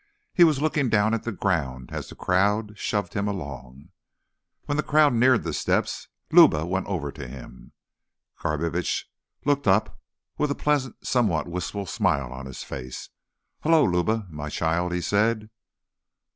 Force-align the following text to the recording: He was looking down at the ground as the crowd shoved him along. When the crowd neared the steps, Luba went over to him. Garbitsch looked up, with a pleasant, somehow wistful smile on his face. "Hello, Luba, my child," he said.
He 0.33 0.43
was 0.43 0.59
looking 0.59 0.89
down 0.89 1.13
at 1.13 1.25
the 1.25 1.31
ground 1.31 1.91
as 1.93 2.09
the 2.09 2.15
crowd 2.15 2.75
shoved 2.75 3.13
him 3.13 3.27
along. 3.27 3.89
When 4.65 4.75
the 4.77 4.81
crowd 4.81 5.13
neared 5.13 5.43
the 5.43 5.53
steps, 5.53 6.07
Luba 6.31 6.65
went 6.65 6.87
over 6.87 7.11
to 7.11 7.27
him. 7.27 7.73
Garbitsch 8.39 9.05
looked 9.45 9.67
up, 9.67 10.01
with 10.39 10.49
a 10.49 10.55
pleasant, 10.55 11.05
somehow 11.05 11.43
wistful 11.43 11.85
smile 11.85 12.33
on 12.33 12.47
his 12.47 12.63
face. 12.63 13.09
"Hello, 13.61 13.83
Luba, 13.85 14.25
my 14.31 14.49
child," 14.49 14.91
he 14.91 15.01
said. 15.01 15.51